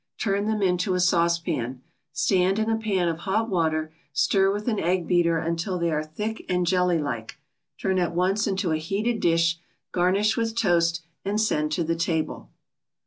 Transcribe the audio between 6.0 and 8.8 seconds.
thick and jelly like. Turn at once into a